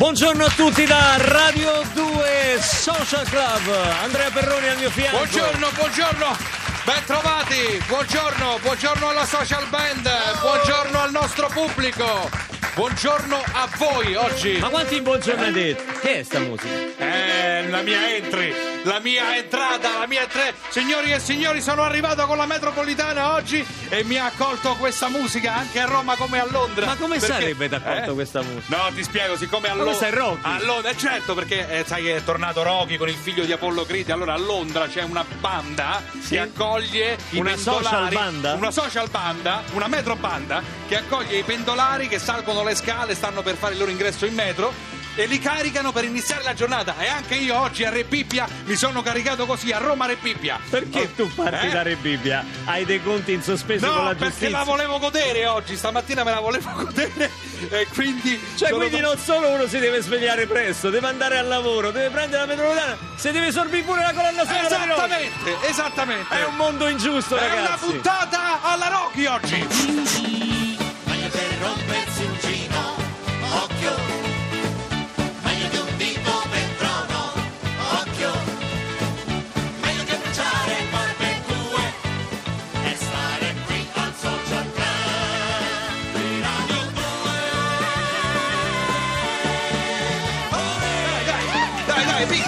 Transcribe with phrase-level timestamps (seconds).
[0.00, 3.68] Buongiorno a tutti da Radio 2 Social Club.
[4.02, 5.18] Andrea Perroni al mio fianco.
[5.18, 6.36] Buongiorno, buongiorno,
[6.86, 10.08] ben trovati, buongiorno, buongiorno alla social band,
[10.40, 12.30] buongiorno al nostro pubblico,
[12.76, 14.56] buongiorno a voi oggi.
[14.58, 15.82] Ma quanti buongiorno hai detto?
[16.00, 16.74] Che è sta musica?
[16.96, 18.54] Eh, la mia entry,
[18.84, 20.54] la mia entrata, la mia tre.
[20.68, 25.54] Signori e signori, sono arrivato con la metropolitana oggi e mi ha accolto questa musica
[25.54, 26.86] anche a Roma come a Londra.
[26.86, 28.14] Ma come Perché- sarebbe d'accordo Eh?
[28.14, 28.76] questa musica?
[28.76, 30.06] No, ti spiego, siccome a Londra.
[30.06, 30.40] è Rocky.
[30.42, 33.52] A Londra, eh, certo, perché eh, sai che è tornato Rocky con il figlio di
[33.52, 34.12] Apollo Criti.
[34.12, 36.30] Allora a Londra c'è una banda Sì.
[36.30, 38.54] che accoglie Una social banda?
[38.54, 43.42] Una social banda, una metro banda che accoglie i pendolari che salgono le scale, stanno
[43.42, 44.72] per fare il loro ingresso in metro.
[45.20, 46.94] E li caricano per iniziare la giornata.
[46.98, 50.58] E anche io oggi a Rebibbia mi sono caricato così, a Roma Rebibbia.
[50.70, 51.70] Perché tu parti Eh?
[51.70, 52.42] da Re Bibbia?
[52.64, 54.50] Hai dei conti in sospeso con No, la perché giustizia?
[54.50, 57.30] la volevo godere oggi, stamattina me la volevo godere
[57.68, 58.40] e quindi...
[58.56, 62.40] Cioè, quindi non solo uno si deve svegliare presto, deve andare al lavoro, deve prendere
[62.40, 64.66] la metropolitana, se deve sorbire pure la colonna sonora.
[64.66, 66.34] Esattamente, esattamente.
[66.34, 67.84] È un mondo ingiusto, È una ragazzi.
[67.84, 70.59] puntata alla Rocky oggi.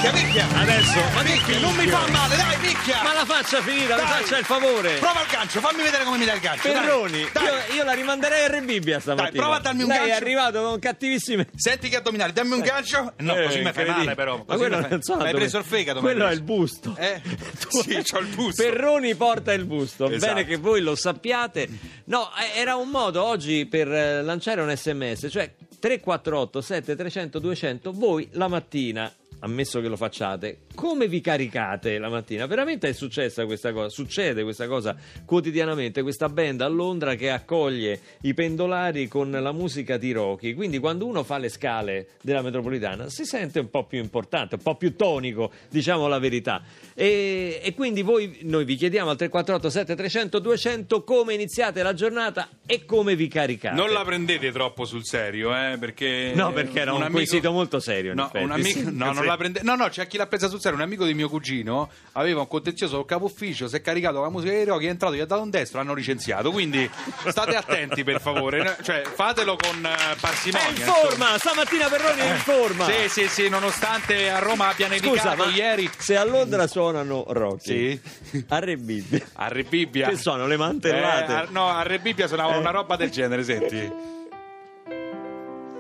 [0.03, 0.61] Picchia, picchia.
[0.61, 3.03] Adesso, ma Picchia, non mi fa male, dai, picchia.
[3.03, 4.07] Ma la faccia finita, mi Dai.
[4.23, 4.99] faccia il favore.
[4.99, 6.73] Prova il gancio, fammi vedere come mi dai il gancio.
[6.73, 7.45] Perroni, Dai.
[7.45, 9.31] io, io la rimanderei a Re Bibbia stamattina.
[9.31, 10.25] Dai, prova a darmi un Lei è gancio.
[10.25, 11.49] arrivato con cattivissime...
[11.55, 13.13] Senti che addominali, dammi un gancio.
[13.19, 14.37] No, Eh, così mi fai male però.
[14.39, 15.99] Ma Così quello mi fai- non so Mi hai preso il fegato.
[16.01, 16.97] mi Quello è il busto.
[16.99, 17.21] Eh?
[17.73, 18.63] Sì, c'ho il busto.
[18.63, 20.35] Perroni porta il busto, Esatto.
[20.35, 21.69] bene che voi lo sappiate.
[22.07, 27.93] No, eh, era un modo oggi per eh, lanciare un sms, cioè 348 7300 200,
[27.93, 29.11] voi la mattina,
[29.43, 32.47] ammesso che lo facciate, come vi caricate la mattina?
[32.47, 38.01] Veramente è successa questa cosa, succede questa cosa quotidianamente, questa band a Londra che accoglie
[38.23, 43.09] i pendolari con la musica di Rocky, quindi quando uno fa le scale della metropolitana
[43.09, 46.63] si sente un po' più importante, un po' più tonico, diciamo la verità.
[46.95, 52.49] E, e quindi voi, noi vi chiediamo al 348 7300 200 come iniziate la giornata
[52.67, 53.75] e come vi caricate.
[53.75, 56.33] Non la prendete troppo sul serio, eh, perché...
[56.35, 58.45] No, perché era un quesito molto serio, in No, effetti.
[58.45, 58.69] un amico...
[58.69, 59.25] Sì, no, non.
[59.33, 59.61] La prende...
[59.63, 60.77] no, no, c'è chi l'ha presa sul serio.
[60.79, 64.31] Un amico di mio cugino aveva un contenzioso col capo ufficio, si è caricato la
[64.31, 66.51] musica di Rocky, è entrato, gli ha dato un destro, l'hanno licenziato.
[66.51, 66.89] Quindi
[67.29, 68.77] state attenti, per favore.
[68.83, 70.69] Cioè, fatelo con eh, È parsimonia.
[70.71, 70.97] in insomma.
[70.99, 72.85] forma, stamattina Perroni è in forma.
[72.87, 75.01] Sì, sì, sì, nonostante a Roma abbia Scusa,
[75.35, 75.91] nevicato ma ieri.
[75.99, 78.45] se a Londra suonano Rocky, Sì.
[78.49, 80.09] a Re Bibbia, A Re Bibbia.
[80.09, 81.33] Che sono, le mantellate?
[81.33, 82.59] Eh, a- no, a Re Bibbia suonava Eh.
[82.59, 84.21] una roba del genere, senti.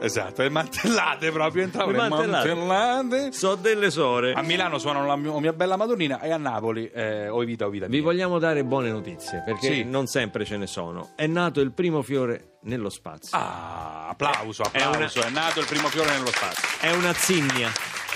[0.04, 2.54] Esatto, le mantellate proprio, entravano Le le mantellate.
[2.54, 3.32] mantellate.
[3.32, 4.32] so delle sore.
[4.32, 7.70] A Milano suonano la mia, mia bella Madonnina e a Napoli eh, o vita o
[7.70, 8.02] vita Vi mia.
[8.02, 9.84] vogliamo dare buone notizie, perché Sì.
[9.84, 11.10] non sempre ce ne sono.
[11.14, 13.36] È nato il primo fiore nello spazio.
[13.38, 16.68] Ah, applauso, È una- applauso, è, nato il primo fiore nello spazio.
[16.80, 17.70] È una zinnia.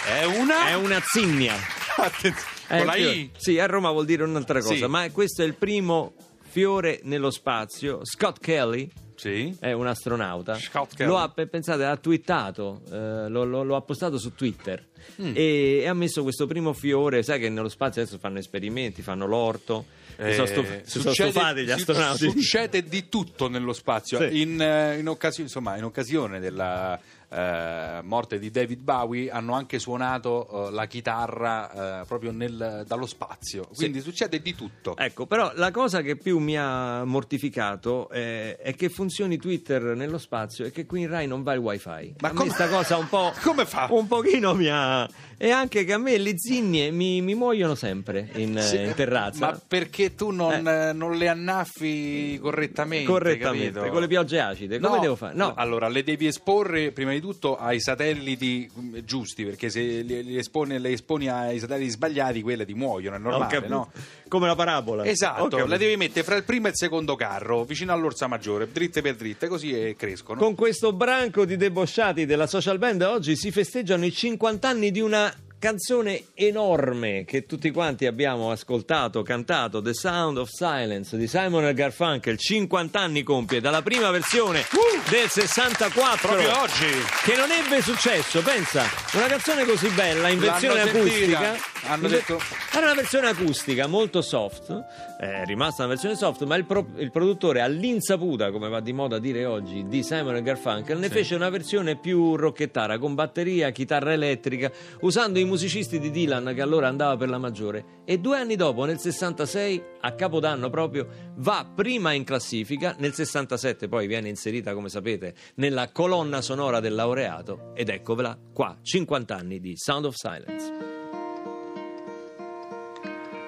[0.06, 0.66] È una...
[0.68, 1.54] È una zinnia.
[1.96, 2.96] Attenzione, È con la.
[2.96, 3.30] I?
[3.36, 4.86] Sì, a Roma vuol dire un'altra cosa, Sì.
[4.86, 6.14] ma questo è il primo
[6.48, 8.00] fiore nello spazio.
[8.02, 9.56] Scott Kelly Sì.
[9.58, 10.56] è un astronauta.
[10.98, 14.84] Lo ha, pe- pensate, ha twittato, eh, lo, lo- lo ha postato su Twitter
[15.22, 15.32] Mm.
[15.36, 17.22] e, e ha messo questo primo fiore.
[17.22, 19.84] Sai che nello spazio adesso fanno esperimenti, fanno l'orto.
[20.18, 22.30] Si sono, stuf- Eh, si sono stufati gli astronauti.
[22.30, 24.18] Succede di tutto nello spazio.
[24.18, 24.40] Sì.
[24.40, 26.98] In, eh, in occasio- insomma, in occasione della
[27.28, 33.06] eh, morte di David Bowie hanno anche suonato eh, la chitarra eh, proprio nel- dallo
[33.06, 33.68] spazio.
[33.74, 34.96] Quindi succede di tutto.
[34.96, 40.18] Ecco, però la cosa che più mi ha mortificato eh, è che funzioni Twitter nello
[40.18, 42.14] spazio e che qui in Rai non va il wifi.
[42.20, 43.32] Ma questa cosa un po'.
[43.42, 43.88] Come fa?
[43.90, 45.08] Un pochino mi ha.
[45.38, 49.50] E anche che a me le zinnie mi, mi muoiono sempre in, Sì, in terrazza.
[49.50, 53.10] Ma perché tu non, eh, non le annaffi correttamente?
[53.10, 53.92] Correttamente, capito?
[53.92, 54.78] con le piogge acide.
[54.78, 55.34] Come No, devo fare?
[55.34, 55.52] No.
[55.54, 60.78] Allora, le devi esporre prima di tutto ai satelliti mm, giusti, perché se li esponi,
[60.78, 63.90] le esponi ai satelliti sbagliati, quelle ti muoiono, è normale, no?
[64.28, 65.04] Come la parabola.
[65.04, 69.02] Esatto, le devi mettere fra il primo e il secondo carro, vicino all'orsa maggiore, dritte
[69.02, 70.40] per dritte, così crescono.
[70.40, 75.00] Con questo branco di debosciati della social band oggi si festeggiano i 50 anni di
[75.00, 75.25] una
[75.58, 81.74] canzone enorme che tutti quanti abbiamo ascoltato, cantato, The Sound of Silence di Simon e
[81.74, 84.64] Garfunkel, 50 anni compie dalla prima versione
[85.08, 86.28] del 64.
[86.28, 86.86] Proprio oggi.
[87.24, 91.40] Che non ebbe successo, pensa, una canzone così bella in versione L'hanno acustica.
[91.42, 91.74] sentita.
[91.86, 92.38] Hanno detto...
[92.72, 94.84] Era una versione acustica molto soft,
[95.18, 99.18] è rimasta una versione soft, ma il, pro- il produttore all'insaputa, come va di moda
[99.18, 104.70] dire oggi, di Simon Garfunkel, ne fece una versione più rocchettara, con batteria, chitarra elettrica,
[105.00, 108.02] usando i musicisti di Dylan che allora andava per la maggiore.
[108.04, 113.88] E due anni dopo, nel 66, a Capodanno proprio, va prima in classifica, nel 67
[113.88, 119.60] poi viene inserita, come sapete, nella colonna sonora del laureato, ed eccovela qua, 50 anni
[119.60, 120.95] di Sound of Silence.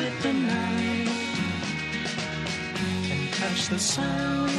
[0.00, 1.08] that the night
[3.12, 4.50] and touched the sound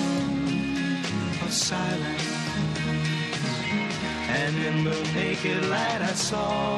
[1.44, 2.30] of silence.
[4.40, 6.78] And in the naked light I saw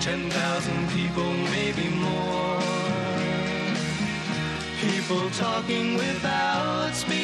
[0.00, 2.60] ten thousand people, maybe more.
[4.80, 7.23] People talking without speaking.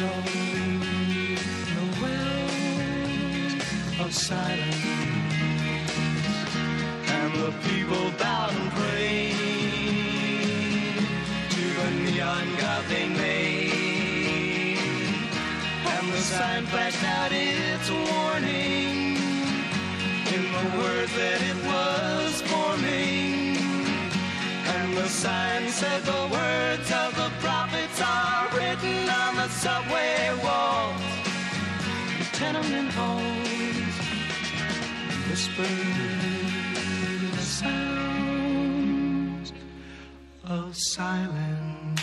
[0.00, 0.06] the
[4.02, 4.84] of silence.
[7.16, 9.34] And the people bowed and prayed
[11.50, 14.78] to the neon god they made.
[15.84, 19.16] And the sign flashed out its warning
[20.34, 23.56] in the words that it was forming.
[24.74, 27.69] And the sign said the words of the prophets
[28.00, 31.00] are written on the subway walls,
[32.32, 33.94] tenement halls,
[35.28, 35.66] whispered
[37.32, 37.92] the sounds
[40.44, 42.00] of silence.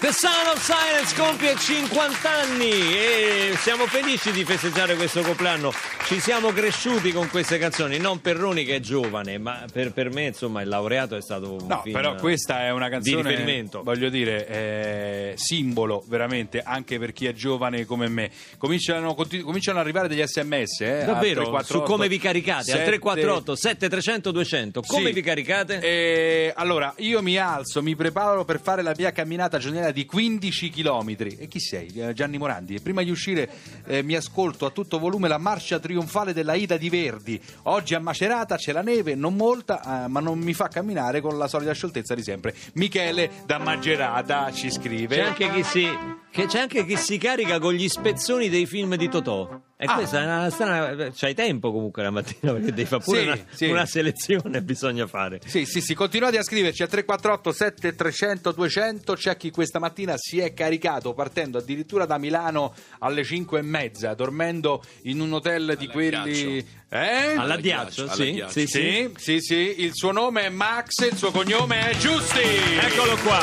[0.00, 5.74] The Sound of Silence compie 50 anni e siamo felici di festeggiare questo compleanno.
[6.10, 10.10] Ci siamo cresciuti con queste canzoni, non per Roni che è giovane, ma per, per
[10.10, 13.28] me insomma il laureato è stato un No, film però questa è una canzone, di
[13.28, 13.84] riferimento.
[13.84, 18.28] voglio dire, eh, simbolo veramente anche per chi è giovane come me.
[18.58, 21.42] Cominciano, continu- cominciano ad arrivare degli sms, eh, Davvero?
[21.42, 22.72] 348 Su come vi caricate?
[22.72, 24.82] Al 7 348 7300 200.
[24.88, 25.78] Come vi caricate?
[25.78, 30.70] Eh, allora, io mi alzo, mi preparo per fare la mia camminata giornaliera di 15
[30.70, 31.14] km.
[31.38, 31.86] E chi sei?
[31.94, 32.74] Eh, Gianni Morandi.
[32.74, 33.48] E prima di uscire
[33.86, 35.98] eh, mi ascolto a tutto volume la marcia trionfale
[36.32, 37.40] della Ida di Verdi.
[37.64, 41.38] Oggi a Macerata c'è la neve, non molta, eh, ma non mi fa camminare con
[41.38, 42.54] la solita scioltezza di sempre.
[42.74, 45.16] Michele da Macerata ci scrive.
[45.16, 45.86] C'è anche chi si,
[46.30, 49.68] c'è anche chi si carica con gli spezzoni dei film di Totò.
[49.82, 49.94] E Ah.
[49.94, 51.10] questa è una strana.
[51.14, 53.64] C'hai tempo comunque la mattina perché devi fare pure Sì, una, sì.
[53.70, 55.40] una selezione, bisogna fare.
[55.46, 59.14] Sì, sì, sì, continuate a scriverci al 348 7300 200.
[59.14, 64.12] C'è chi questa mattina si è caricato partendo addirittura da Milano alle 5 e mezza,
[64.12, 66.58] dormendo in un hotel di quelli.
[66.90, 67.34] Eh?
[67.36, 68.64] All'addiaccio, Alla sì, sì.
[68.66, 72.40] Sì, sì, sì, il suo nome è Max, il suo cognome è Giusti.
[72.82, 73.38] Eccolo qua.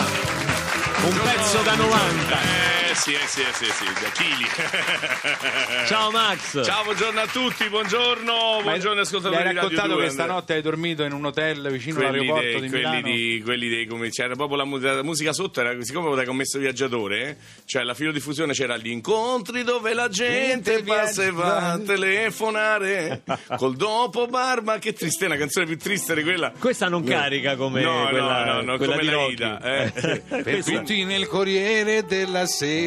[1.03, 2.41] Un pezzo da 90.
[2.41, 4.45] Eh sì, eh sì, eh sì, sì, da chili.
[5.85, 6.63] Ciao Max.
[6.63, 10.53] Ciao, buongiorno a tutti, buongiorno, buongiorno Mi ascoltatori hai di Radio raccontato 2, che stanotte
[10.55, 13.07] hai dormito in un hotel vicino quelli, all'aeroporto dei, di quelli, Milano.
[13.07, 16.57] di, quelli dei come c'era proprio la, mu- la musica sotto era siccome avevo commesso
[16.57, 17.35] viaggiatore eh,
[17.65, 23.21] cioè la filodiffusione c'era gli incontri dove la gente passa e va a telefonare
[23.57, 27.81] col dopo barba che triste una canzone più triste di quella Questa non carica come
[27.81, 29.25] no, quella, no, no, no, quella come di la.
[29.27, 30.21] Ida, eh.
[30.47, 32.86] Per tutti nel Corriere della Sera.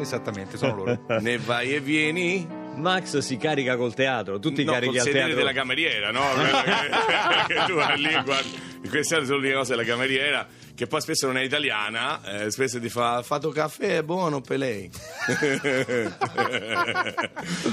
[0.00, 1.00] Esattamente, sono loro.
[1.20, 5.34] ne vai e vieni Max si carica col teatro, tu ti no, carichi al teatro.
[5.34, 6.22] della cameriera no?
[7.46, 11.26] Che, che tu vai lì guardi queste sono l'unica cosa della cameriera che poi spesso
[11.26, 14.90] non è italiana eh, spesso ti fa fatto caffè è buono per lei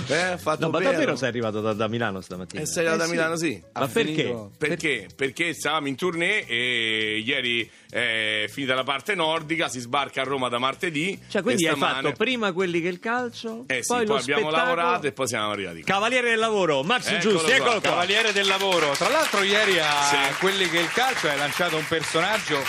[0.07, 0.91] eh, fatto No, ma vero.
[0.91, 2.61] davvero sei arrivato da, da Milano stamattina?
[2.61, 4.35] Eh, sei arrivato da Milano sì Ma perché?
[4.57, 5.07] perché?
[5.15, 10.47] Perché stavamo in tournée e ieri è finita la parte nordica, si sbarca a Roma
[10.47, 11.19] da martedì.
[11.27, 14.15] Cioè, quindi hai stamane- fatto prima quelli che il calcio, Eh sì, poi, poi, lo
[14.15, 14.75] abbiamo spettacolo.
[14.75, 15.83] lavorato e poi siamo arrivati.
[15.83, 17.81] Cavaliere del lavoro, Max Eccolo Giusti, eccolo qua.
[17.81, 18.91] Cavaliere del lavoro.
[18.91, 20.15] Tra l'altro, ieri a Sì.
[20.39, 22.59] quelli che il calcio hai lanciato un personaggio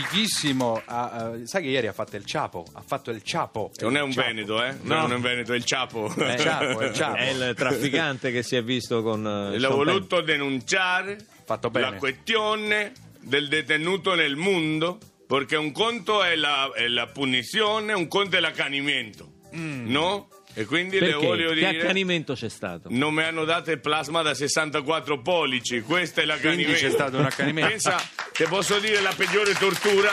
[0.00, 0.82] fighissimo.
[0.84, 2.64] a- a- sai che ieri ha fatto il Ciapo?
[2.72, 3.70] Ha fatto il Ciapo.
[3.80, 4.26] Non è un Ciapo.
[4.26, 4.74] Veneto, eh?
[4.82, 5.00] No.
[5.02, 6.12] Non è un Veneto, è il Ciapo.
[6.14, 7.16] È il Ciapo, è il Ciapo.
[7.16, 11.90] È il trafficante che si è visto con eh, L'ho voluto denunciare Fatto bene.
[11.90, 18.08] la questione del detenuto nel mondo, perché un conto è la, è la punizione, un
[18.08, 20.28] conto è l'accanimento, no?
[20.54, 21.26] E quindi le Perché?
[21.26, 21.68] voglio Che dire...
[21.80, 22.88] accanimento c'è stato?
[22.90, 26.70] Non mi hanno dato il plasma da 64 pollici, questo è l'accanimento.
[26.70, 27.70] Quindi c'è stato un accanimento.
[27.70, 28.00] Pensa,
[28.32, 30.10] te posso dire la peggiore tortura.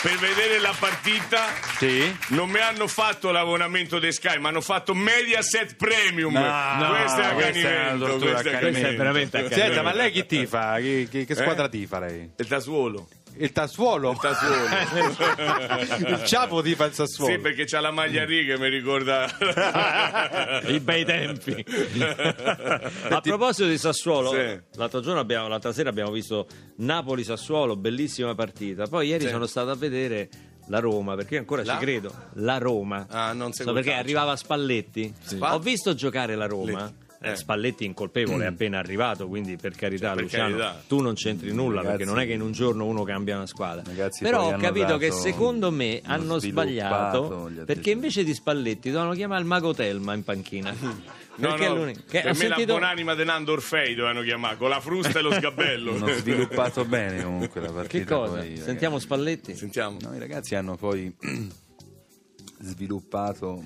[0.00, 2.16] Per vedere la partita Sì.
[2.28, 6.34] non mi hanno fatto l'abbonamento di Sky, ma hanno fatto Mediaset Premium.
[6.34, 8.16] No, questo è no, accanimento.
[8.18, 8.58] questo è.
[8.60, 9.54] Questo è veramente accanimento.
[9.74, 10.76] Senta, ma lei chi tifa?
[10.76, 12.30] Che, che, che squadra tifa lei?
[12.36, 13.08] Il Tasuolo.
[13.38, 14.10] Il Tassuolo?
[14.12, 14.64] Il Tasuolo.
[16.18, 17.32] il Ciapo tifa il Sassuolo.
[17.34, 19.26] sì, perché c'ha la maglia a righe, mi ricorda.
[20.66, 21.64] I bei tempi.
[23.10, 24.60] A proposito di Sassuolo, Sì.
[24.76, 28.86] l'altro, giorno abbiamo, l'altra sera abbiamo visto Napoli-Sassuolo, bellissima partita.
[28.86, 29.30] Poi ieri Sì.
[29.30, 30.28] sono stato a vedere
[30.68, 31.74] la Roma, perché io ancora La?
[31.74, 32.12] ci credo.
[32.34, 33.06] La Roma.
[33.08, 34.02] Ah, non so perché calcio.
[34.04, 35.14] arrivava Spalletti.
[35.22, 36.86] Spa- Ho visto giocare la Roma.
[36.88, 37.06] Eh.
[37.20, 40.82] Eh, Spalletti incolpevole, è appena arrivato, quindi per carità, Per Luciano, carità.
[40.86, 43.46] tu non c'entri nulla Ragazzi- perché non è che in un giorno uno cambia una
[43.46, 43.82] squadra.
[43.84, 49.14] Ragazzi, Però ho capito che secondo me hanno sbagliato gli perché invece di Spalletti dovevano
[49.14, 51.16] chiamare il Mago Telma in panchina.
[51.38, 52.00] No, perché è no, l'unico.
[52.08, 52.72] Che per me sentito...
[52.72, 55.94] la buonanima di Nando Orfei dovevano chiamare, con la frusta e lo sgabello.
[55.94, 58.04] Hanno sviluppato bene comunque la partita.
[58.04, 58.32] Che cosa?
[58.32, 58.62] poi, ragazzi.
[58.62, 59.54] Sentiamo Spalletti?
[59.54, 59.98] Sentiamo.
[60.00, 61.14] No, i ragazzi hanno poi
[62.60, 63.62] sviluppato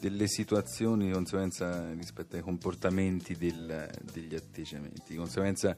[0.00, 5.02] delle situazioni di conseguenza rispetto ai comportamenti del- degli atteggiamenti.
[5.08, 5.76] Di conseguenza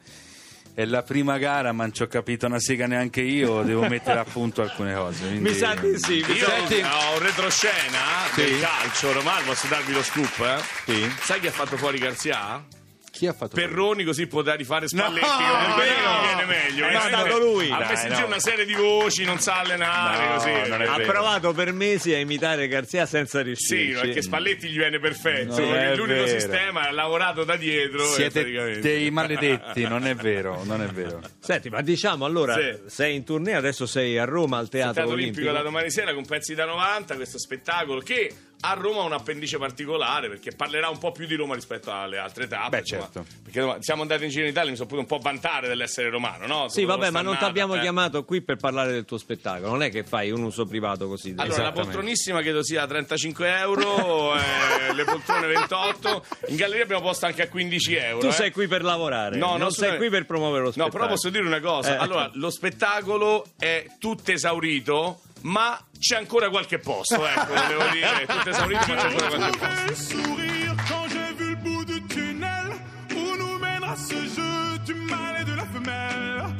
[0.74, 4.20] è la prima gara, ma non ci ho capito una sega neanche io, devo mettere
[4.20, 5.26] a punto alcune cose.
[5.26, 6.24] quindi- Mi sa di sì.
[6.26, 6.74] mi Io sì.
[6.80, 7.98] ho un retroscena
[8.34, 10.38] del calcio, Romano, posso darvi lo scoop?
[10.86, 10.92] Eh?
[10.92, 11.12] Sì.
[11.20, 12.64] Sai chi ha fatto fuori Garzia?
[13.10, 16.20] Chi ha fatto Perroni così potrà rifare Spalletti No, è quello vero.
[16.22, 16.86] viene meglio.
[16.86, 17.18] È veramente.
[17.30, 17.70] stato lui.
[17.70, 18.26] Ha messo in giro no.
[18.26, 20.68] una serie di voci, non sa allenare, No, così.
[20.70, 21.12] non è Ha vero.
[21.12, 24.00] provato per mesi a imitare Garzia senza Sì, riuscirci.
[24.00, 26.26] perché Spalletti gli viene perfetto, Non è l'unico vero.
[26.38, 28.02] sistema ha lavorato da dietro.
[28.02, 31.20] e Siete praticamente- dei maledetti, non è vero, non è vero.
[31.40, 32.78] Senti, ma diciamo allora, Sì.
[32.86, 35.38] sei in tournée, adesso sei a Roma al Teatro, Teatro Olimpico.
[35.40, 38.32] Olimpico da domani sera con pezzi da 90, questo spettacolo che
[38.64, 42.18] a Roma ha un appendice particolare perché parlerà un po' più di Roma rispetto alle
[42.18, 42.70] altre tappe.
[42.70, 43.02] Beh, insomma.
[43.12, 43.26] certo.
[43.42, 46.46] Perché siamo andati in giro in Italia, mi sono potuto un po' vantare dell'essere romano,
[46.46, 46.68] no?
[46.68, 47.80] Sì, vabbè, ma non ti abbiamo eh.
[47.80, 51.34] chiamato qui per parlare del tuo spettacolo, non è che fai un uso privato così.
[51.36, 56.24] Allora, la poltronissima credo sia 35 euro, eh, le poltrone 28.
[56.48, 58.20] In galleria abbiamo posto anche a 15 euro.
[58.20, 58.32] tu eh.
[58.32, 60.98] sei qui per lavorare, No, non non sei qui per promuovere lo No, spettacolo.
[60.98, 61.94] però posso dire una cosa.
[61.94, 61.98] Eh.
[61.98, 68.26] Allora, lo spettacolo è tutto esaurito, ma c'è ancora qualche posto, ecco, devo dire.
[68.26, 69.86] Tutto esaurito, ma c'è ancora qualche posto.
[69.86, 72.70] le sourire quand j'ai vu le bout du tunnel
[73.14, 76.54] où nous mènera ce jeu du mal et de la femelle.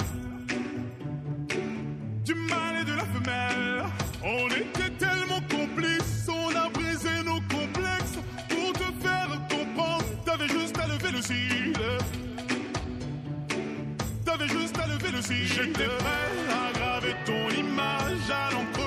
[2.25, 3.85] Du mal et de la femelle.
[4.25, 10.05] On était tellement complices, on a brisé nos complexes pour te faire comprendre.
[10.25, 11.73] T'avais juste à lever le cil.
[14.25, 15.47] T'avais juste à lever le cil.
[15.47, 18.82] J'étais prêt à graver ton image à l'encre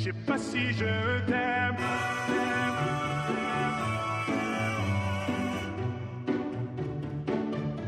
[0.00, 1.76] Je sais pas si je t'aime.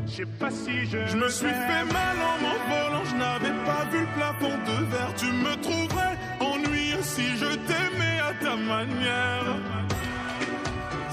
[0.05, 1.07] Je sais pas si je.
[1.07, 5.13] Je me suis fait mal en m'envolant, je n'avais pas vu le plafond de verre.
[5.17, 9.57] Tu me trouverais ennuyeux si je t'aimais à ta manière.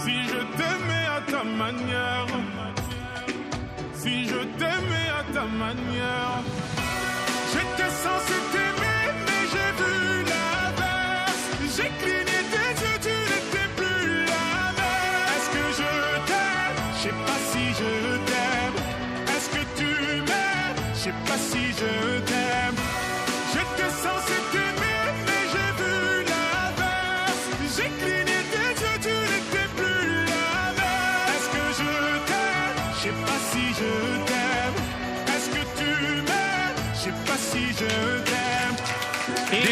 [0.03, 2.27] Si je t'aimais à ta manière.
[3.95, 6.43] Si je t'aimais à ta manière.
[7.53, 8.60] J'étais censé
[11.81, 12.20] Shake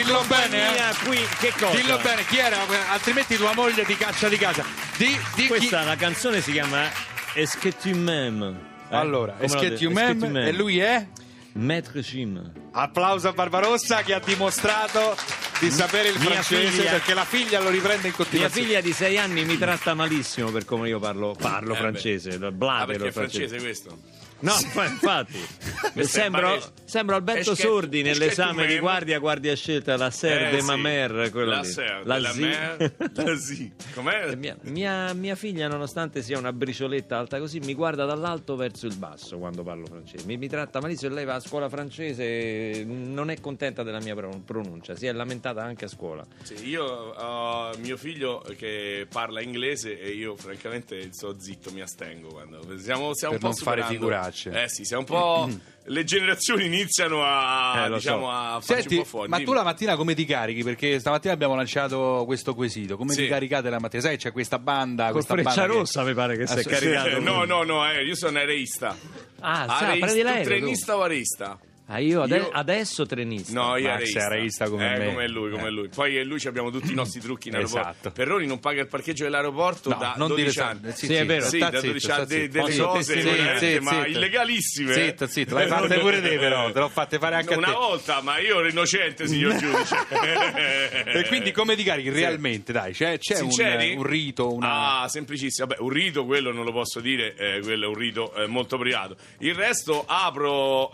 [0.08, 0.94] Dillo bene, eh.
[1.04, 1.76] qui, che cosa?
[1.76, 2.56] Dillo bene, chi era?
[2.90, 4.64] Altrimenti tua moglie ti caccia di casa.
[4.96, 6.88] Di, di chi- Questa la canzone si chiama
[7.34, 8.54] Est-ce que tu m'aimes?
[8.90, 8.96] Eh?
[8.96, 10.46] Allora, Come Est-ce que tu m'aimes?
[10.48, 11.06] E lui è?
[11.52, 12.40] Maître Jim.
[12.72, 15.14] Applauso a Barbarossa che ha dimostrato
[15.60, 18.66] di sapere il Mia francese figlia- perché la figlia lo riprende in Mia continuazione.
[18.66, 21.80] figlia di sei anni mi tratta malissimo per come io parlo, parlo Eh beh.
[21.80, 23.98] francese, Ah, perché è francese questo?
[24.40, 25.38] No, infatti,
[26.04, 30.66] sembro, sembro Alberto que- Sordi nell'esame di guardia guardia scelta la Serre Eh, de sì.
[30.66, 31.64] ma mère, quello La.
[31.64, 32.40] Serre La de la Zi.
[32.40, 33.72] Mer, la Zi.
[33.94, 34.34] Com'è?
[34.36, 38.94] Mia, mia- mia figlia, nonostante sia una bricioletta alta così, mi guarda dall'alto verso il
[38.96, 40.24] basso quando parlo francese.
[40.26, 41.14] Mi, mi tratta malissimo.
[41.14, 44.94] Lei va a scuola francese, non è contenta della mia pro- pronuncia.
[44.94, 46.24] Si è lamentata anche a scuola.
[46.42, 52.28] Sì, io ho mio figlio che parla inglese e io francamente sto zitto, mi astengo
[52.28, 53.92] quando siamo, stiamo Per un po' non fare superando-
[54.30, 54.62] figuracce.
[54.64, 55.48] Eh sì, siamo un po'
[55.90, 58.30] le generazioni iniziano a Eh, lo diciamo so.
[58.30, 59.28] a farci Senti, un po' fuori.
[59.28, 59.48] ma Dimmi.
[59.48, 60.62] tu la mattina come ti carichi?
[60.62, 62.96] Perché stamattina abbiamo lanciato questo quesito.
[62.96, 63.22] Come Sì.
[63.22, 64.02] ti caricate la mattina?
[64.02, 65.04] Sai, c'è questa banda.
[65.04, 67.20] Con questa Freccia banda che- Rossa mi pare che si è sì, caricato.
[67.20, 68.94] No, no, no, eh, io sono areista.
[69.40, 70.42] Ah, sa, prendi l'aereo.
[70.42, 70.48] tu.
[70.48, 71.58] trenista o areista?
[71.90, 73.52] Ah, io, ade- Io- adesso trenista.
[73.58, 74.68] No, io Max areista.
[74.68, 75.04] come Eh, me.
[75.06, 75.70] come lui, come Eh.
[75.70, 75.88] lui.
[75.88, 77.88] Poi lui ci abbiamo tutti i nostri trucchi in aeroporto.
[77.88, 78.10] Esatto.
[78.10, 80.92] Perroni non paga il parcheggio dell'aeroporto No, da non 12 dire anni.
[80.92, 81.46] Sì, è vero.
[81.48, 82.52] Sì, da zitto, 12 sta anni de- zitto.
[82.52, 83.20] delle Posso cose
[83.58, 84.06] Sì, ma zitto.
[84.08, 84.90] illegalissime.
[84.90, 84.94] eh.
[84.94, 87.72] Zitto, zitto, l'hai fatte pure te però, te l'ho fatte fare anche a Una te.
[87.72, 89.96] volta, ma io ero innocente, signor giudice.
[91.06, 92.70] E quindi come ti carichi realmente?
[92.72, 93.50] Dai, c'è, c'è un,
[93.96, 95.00] un rito, una...
[95.00, 95.66] Ah, semplicissimo.
[95.66, 98.76] Vabbè, un rito, quello non lo posso dire, eh, quello è un rito eh, molto
[98.76, 99.16] privato.
[99.38, 100.90] Il resto apro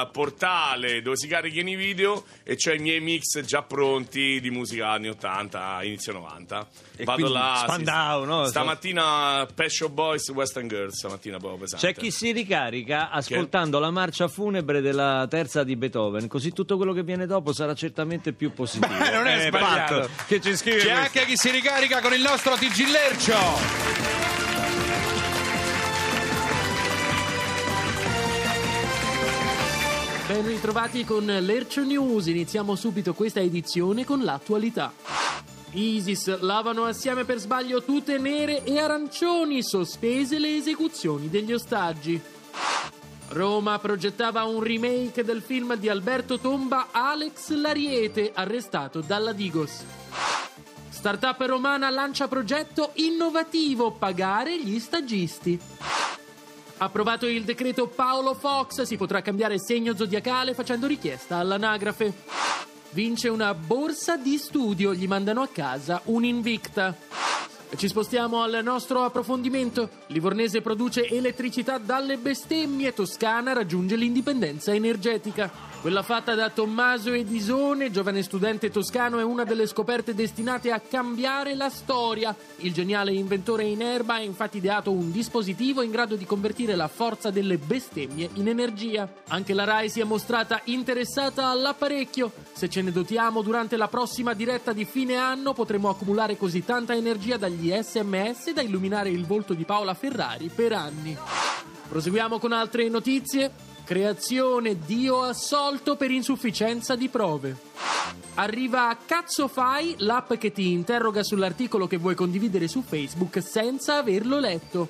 [0.00, 4.50] eh, portale dove si caricano i video e c'ho i miei mix già pronti di
[4.50, 6.68] musica anni 80, inizio 90.
[6.96, 7.60] E Vado là.
[7.64, 8.44] Spandau, no?
[8.46, 11.86] Stamattina Shop Boys, Western Girls, stamattina proprio pesante.
[11.86, 16.92] C'è chi si ricarica ascoltando la marcia funebre della terza di Beethoven, così tutto quello
[16.92, 18.92] che viene dopo sarà certamente più positivo.
[18.92, 20.08] Beh, non è Eh, sbagliato.
[20.26, 21.00] Che ci scrive C'è questo.
[21.18, 24.21] anche chi si ricarica con il nostro TG Lercio.
[30.42, 32.26] Ben ritrovati con l'Ercio News.
[32.26, 34.92] Iniziamo subito questa edizione con l'attualità.
[35.70, 42.20] ISIS lavano assieme per sbaglio tute nere e arancioni, sospese le esecuzioni degli ostaggi.
[43.28, 49.84] Roma progettava un remake del film di Alberto Tomba Alex Lariete, arrestato dalla Digos.
[50.88, 55.60] Startup romana lancia progetto innovativo pagare gli stagisti.
[56.82, 62.12] Approvato il decreto Paolo Fox, si potrà cambiare segno zodiacale facendo richiesta all'anagrafe.
[62.90, 66.96] Vince una borsa di studio, gli mandano a casa un'invicta.
[67.76, 69.90] Ci spostiamo al nostro approfondimento.
[70.08, 75.71] Livornese produce elettricità dalle bestemmie, Toscana raggiunge l'indipendenza energetica.
[75.82, 81.56] Quella fatta da Tommaso Edisone, giovane studente toscano, è una delle scoperte destinate a cambiare
[81.56, 82.36] la storia.
[82.58, 86.86] Il geniale inventore in erba ha infatti ideato un dispositivo in grado di convertire la
[86.86, 89.12] forza delle bestemmie in energia.
[89.26, 92.30] Anche la RAI si è mostrata interessata all'apparecchio.
[92.52, 96.94] Se ce ne dotiamo durante la prossima diretta di fine anno, potremo accumulare così tanta
[96.94, 101.18] energia dagli sms da illuminare il volto di Paola Ferrari per anni.
[101.88, 103.71] Proseguiamo con altre notizie.
[103.84, 107.56] Creazione Dio assolto per insufficienza di prove.
[108.34, 114.38] Arriva Cazzo Fai, l'app che ti interroga sull'articolo che vuoi condividere su Facebook senza averlo
[114.38, 114.88] letto.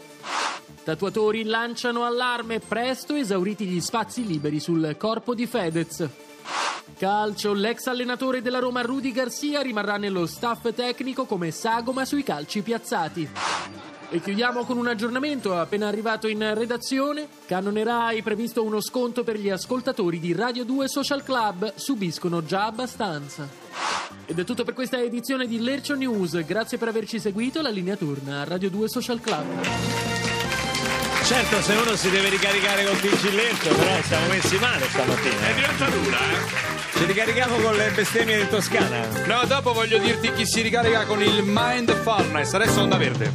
[0.85, 6.09] Tatuatori lanciano allarme, presto esauriti gli spazi liberi sul corpo di Fedez.
[6.99, 12.63] Calcio, l'ex allenatore della Roma Rudy Garcia rimarrà nello staff tecnico come sagoma sui calci
[12.63, 13.29] piazzati.
[14.15, 17.27] E chiudiamo con un aggiornamento appena arrivato in redazione.
[17.47, 21.73] Canone Rai previsto uno sconto per gli ascoltatori di Radio 2 Social Club.
[21.77, 23.49] Subiscono già abbastanza.
[24.27, 26.45] Ed è tutto per questa edizione di Lercio News.
[26.45, 27.63] Grazie per averci seguito.
[27.63, 29.47] La linea torna a Radio 2 Social Club.
[31.25, 35.49] Certo, se uno si deve ricaricare col Lercio, però siamo messi male stamattina.
[35.49, 36.99] È diventa dura, eh?
[36.99, 39.07] Ci ricarichiamo con le bestemmie di Toscana.
[39.25, 42.53] No, dopo voglio dirti chi si ricarica con il Mindfulness.
[42.53, 43.33] Adesso onda verde.